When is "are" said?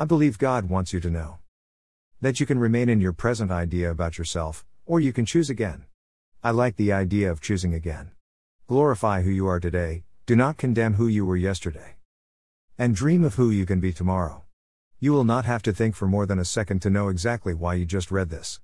9.46-9.60